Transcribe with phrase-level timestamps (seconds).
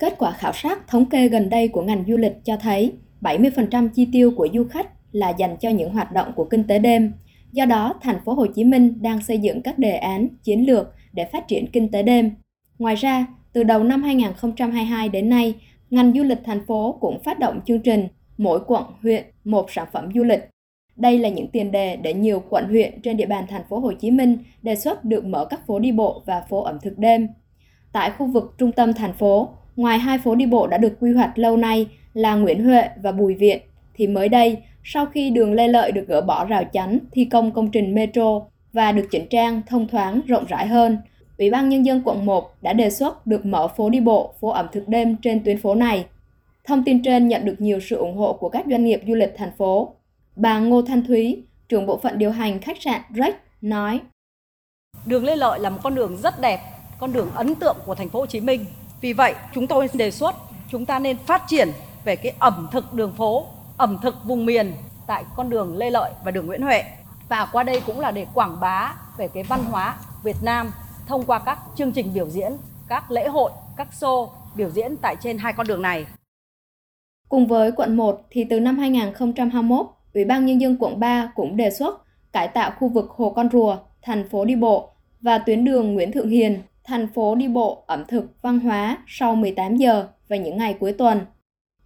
[0.00, 3.88] Kết quả khảo sát thống kê gần đây của ngành du lịch cho thấy 70%
[3.88, 7.12] chi tiêu của du khách là dành cho những hoạt động của kinh tế đêm.
[7.52, 10.86] Do đó, thành phố Hồ Chí Minh đang xây dựng các đề án chiến lược
[11.12, 12.30] để phát triển kinh tế đêm.
[12.78, 15.54] Ngoài ra, từ đầu năm 2022 đến nay,
[15.90, 18.08] ngành du lịch thành phố cũng phát động chương trình
[18.38, 20.40] mỗi quận, huyện một sản phẩm du lịch.
[20.96, 23.92] Đây là những tiền đề để nhiều quận huyện trên địa bàn thành phố Hồ
[23.92, 27.28] Chí Minh đề xuất được mở các phố đi bộ và phố ẩm thực đêm.
[27.92, 29.48] Tại khu vực trung tâm thành phố,
[29.80, 33.12] ngoài hai phố đi bộ đã được quy hoạch lâu nay là Nguyễn Huệ và
[33.12, 33.60] Bùi Viện,
[33.94, 37.52] thì mới đây, sau khi đường Lê Lợi được gỡ bỏ rào chắn thi công
[37.52, 38.40] công trình metro
[38.72, 40.98] và được chỉnh trang thông thoáng rộng rãi hơn,
[41.38, 44.48] Ủy ban Nhân dân quận 1 đã đề xuất được mở phố đi bộ, phố
[44.48, 46.06] ẩm thực đêm trên tuyến phố này.
[46.64, 49.34] Thông tin trên nhận được nhiều sự ủng hộ của các doanh nghiệp du lịch
[49.36, 49.94] thành phố.
[50.36, 54.00] Bà Ngô Thanh Thúy, trưởng bộ phận điều hành khách sạn Rex, nói:
[55.06, 56.58] Đường Lê Lợi là một con đường rất đẹp,
[56.98, 58.64] con đường ấn tượng của thành phố Hồ Chí Minh.
[59.00, 60.34] Vì vậy, chúng tôi đề xuất
[60.70, 61.68] chúng ta nên phát triển
[62.04, 64.72] về cái ẩm thực đường phố, ẩm thực vùng miền
[65.06, 66.84] tại con đường Lê Lợi và đường Nguyễn Huệ.
[67.28, 70.70] Và qua đây cũng là để quảng bá về cái văn hóa Việt Nam
[71.06, 72.52] thông qua các chương trình biểu diễn,
[72.88, 76.06] các lễ hội, các show biểu diễn tại trên hai con đường này.
[77.28, 81.56] Cùng với quận 1 thì từ năm 2021, Ủy ban Nhân dân quận 3 cũng
[81.56, 85.64] đề xuất cải tạo khu vực Hồ Con Rùa, thành phố đi bộ và tuyến
[85.64, 90.06] đường Nguyễn Thượng Hiền, thành phố đi bộ ẩm thực văn hóa sau 18 giờ
[90.28, 91.20] và những ngày cuối tuần.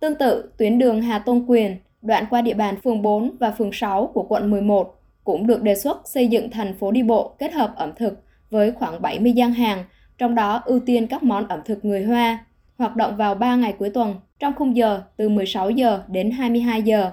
[0.00, 3.72] Tương tự, tuyến đường Hà Tôn Quyền, đoạn qua địa bàn phường 4 và phường
[3.72, 7.52] 6 của quận 11 cũng được đề xuất xây dựng thành phố đi bộ kết
[7.52, 9.84] hợp ẩm thực với khoảng 70 gian hàng,
[10.18, 12.46] trong đó ưu tiên các món ẩm thực người Hoa,
[12.78, 16.82] hoạt động vào 3 ngày cuối tuần, trong khung giờ từ 16 giờ đến 22
[16.82, 17.10] giờ.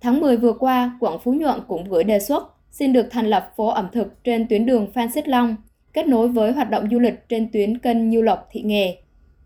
[0.00, 3.52] Tháng 10 vừa qua, quận Phú Nhuận cũng gửi đề xuất xin được thành lập
[3.56, 5.56] phố ẩm thực trên tuyến đường Phan Xích Long,
[5.94, 8.96] kết nối với hoạt động du lịch trên tuyến kênh Nhiêu Lộc Thị Nghề.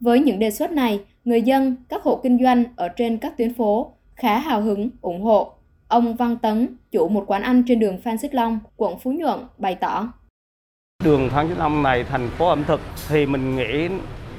[0.00, 3.54] Với những đề xuất này, người dân, các hộ kinh doanh ở trên các tuyến
[3.54, 5.52] phố khá hào hứng, ủng hộ.
[5.88, 9.38] Ông Văn Tấn, chủ một quán ăn trên đường Phan Xích Long, quận Phú Nhuận,
[9.58, 10.12] bày tỏ.
[11.04, 13.88] Đường Phan Xích Long này thành phố ẩm thực thì mình nghĩ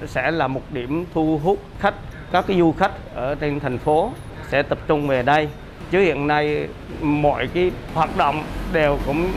[0.08, 1.96] sẽ là một điểm thu hút khách,
[2.32, 4.12] các cái du khách ở trên thành phố
[4.52, 5.48] sẽ tập trung về đây.
[5.92, 6.68] Chứ hiện nay
[7.02, 8.44] mọi cái hoạt động
[8.74, 9.28] đều cũng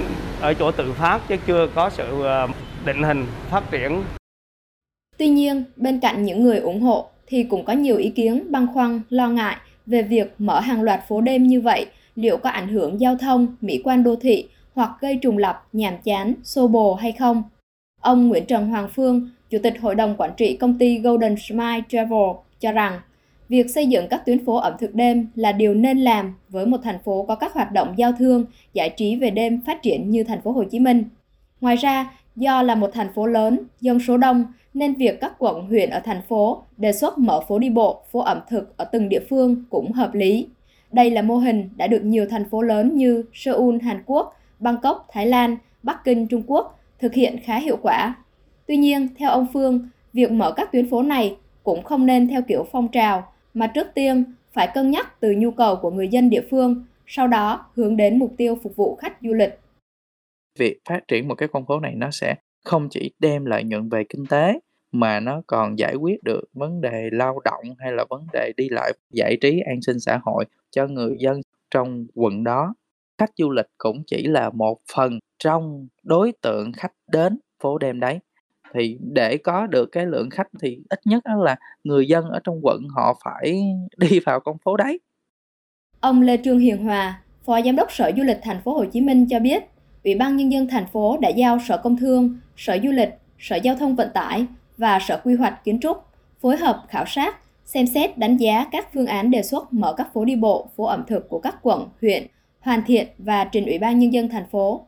[0.41, 2.49] ở chỗ tự phát chứ chưa có sự ờ,
[2.85, 4.03] định hình phát triển.
[5.19, 8.67] Tuy nhiên, bên cạnh những người ủng hộ thì cũng có nhiều ý kiến băn
[8.75, 9.57] khoăn, lo ngại
[9.87, 13.57] về việc mở hàng loạt phố đêm như vậy liệu có ảnh hưởng giao thông,
[13.61, 17.43] mỹ quan đô thị hoặc gây trùng lập, nhàm chán, xô bồ hay không.
[18.01, 21.81] Ông Nguyễn Trần Hoàng Phương, Chủ tịch Hội đồng Quản trị công ty Golden Smile
[21.89, 22.29] Travel
[22.61, 23.01] cho rằng
[23.51, 26.79] việc xây dựng các tuyến phố ẩm thực đêm là điều nên làm với một
[26.83, 30.25] thành phố có các hoạt động giao thương, giải trí về đêm phát triển như
[30.25, 31.05] thành phố Hồ Chí Minh.
[31.61, 34.45] Ngoài ra, do là một thành phố lớn, dân số đông
[34.75, 38.21] nên việc các quận huyện ở thành phố đề xuất mở phố đi bộ, phố
[38.21, 40.47] ẩm thực ở từng địa phương cũng hợp lý.
[40.93, 45.09] Đây là mô hình đã được nhiều thành phố lớn như Seoul, Hàn Quốc, Bangkok,
[45.13, 48.15] Thái Lan, Bắc Kinh, Trung Quốc thực hiện khá hiệu quả.
[48.67, 52.43] Tuy nhiên, theo ông Phương, việc mở các tuyến phố này cũng không nên theo
[52.43, 56.31] kiểu phong trào, mà trước tiên phải cân nhắc từ nhu cầu của người dân
[56.31, 59.59] địa phương, sau đó hướng đến mục tiêu phục vụ khách du lịch.
[60.59, 62.35] Việc phát triển một cái con phố này nó sẽ
[62.65, 64.61] không chỉ đem lợi nhuận về kinh tế
[64.93, 68.69] mà nó còn giải quyết được vấn đề lao động hay là vấn đề đi
[68.69, 71.41] lại giải trí an sinh xã hội cho người dân
[71.71, 72.75] trong quận đó
[73.19, 78.01] khách du lịch cũng chỉ là một phần trong đối tượng khách đến phố đêm
[78.01, 78.19] đấy
[78.75, 82.61] thì để có được cái lượng khách thì ít nhất là người dân ở trong
[82.63, 83.63] quận họ phải
[83.97, 85.01] đi vào con phố đấy.
[86.01, 89.01] Ông Lê Trương Hiền Hòa, Phó Giám đốc Sở Du lịch Thành phố Hồ Chí
[89.01, 89.63] Minh cho biết,
[90.05, 93.57] Ủy ban nhân dân thành phố đã giao Sở Công Thương, Sở Du lịch, Sở
[93.57, 96.05] Giao thông Vận tải và Sở Quy hoạch Kiến trúc
[96.41, 100.13] phối hợp khảo sát, xem xét đánh giá các phương án đề xuất mở các
[100.15, 102.27] phố đi bộ, phố ẩm thực của các quận, huyện
[102.61, 104.87] hoàn thiện và trình Ủy ban Nhân dân thành phố.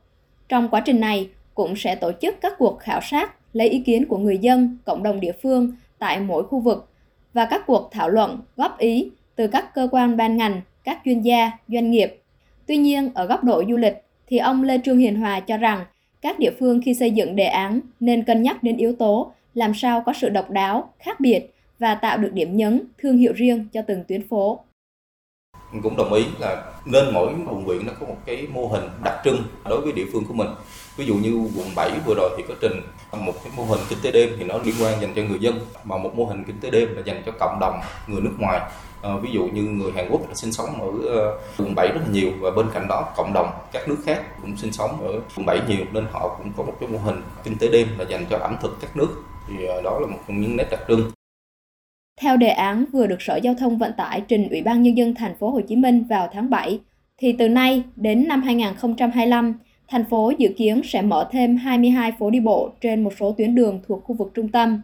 [0.49, 4.07] Trong quá trình này, cũng sẽ tổ chức các cuộc khảo sát, lấy ý kiến
[4.07, 6.89] của người dân, cộng đồng địa phương tại mỗi khu vực
[7.33, 11.23] và các cuộc thảo luận, góp ý từ các cơ quan ban ngành, các chuyên
[11.23, 12.21] gia, doanh nghiệp.
[12.67, 13.95] Tuy nhiên, ở góc độ du lịch,
[14.27, 15.85] thì ông Lê Trương Hiền Hòa cho rằng
[16.23, 19.75] các địa phương khi xây dựng đề án nên cân nhắc đến yếu tố làm
[19.75, 23.67] sao có sự độc đáo, khác biệt và tạo được điểm nhấn, thương hiệu riêng
[23.73, 24.61] cho từng tuyến phố
[25.83, 29.21] cũng đồng ý là nên mỗi quận huyện nó có một cái mô hình đặc
[29.25, 30.49] trưng đối với địa phương của mình.
[30.97, 32.81] Ví dụ như quận 7 vừa rồi thì có trình
[33.13, 35.61] một cái mô hình kinh tế đêm thì nó liên quan dành cho người dân
[35.85, 38.61] mà một mô hình kinh tế đêm là dành cho cộng đồng người nước ngoài.
[39.03, 42.01] À, ví dụ như người Hàn Quốc là sinh sống ở uh, quận 7 rất
[42.01, 45.21] là nhiều và bên cạnh đó cộng đồng các nước khác cũng sinh sống ở
[45.37, 48.05] quận 7 nhiều nên họ cũng có một cái mô hình kinh tế đêm là
[48.09, 49.09] dành cho ẩm thực các nước.
[49.49, 51.11] Thì uh, đó là một trong những nét đặc trưng.
[52.21, 55.15] Theo đề án vừa được Sở Giao thông Vận tải trình Ủy ban nhân dân
[55.15, 56.81] thành phố Hồ Chí Minh vào tháng 7,
[57.19, 59.55] thì từ nay đến năm 2025,
[59.89, 63.55] thành phố dự kiến sẽ mở thêm 22 phố đi bộ trên một số tuyến
[63.55, 64.83] đường thuộc khu vực trung tâm.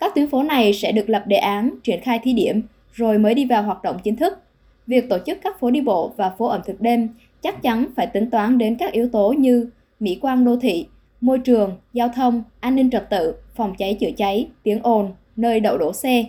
[0.00, 2.62] Các tuyến phố này sẽ được lập đề án, triển khai thí điểm,
[2.92, 4.38] rồi mới đi vào hoạt động chính thức.
[4.86, 7.08] Việc tổ chức các phố đi bộ và phố ẩm thực đêm
[7.42, 10.86] chắc chắn phải tính toán đến các yếu tố như mỹ quan đô thị,
[11.20, 15.60] môi trường, giao thông, an ninh trật tự, phòng cháy chữa cháy, tiếng ồn, nơi
[15.60, 16.24] đậu đổ xe,